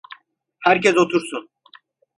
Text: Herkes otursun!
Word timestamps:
Herkes 0.59 0.97
otursun! 0.97 1.49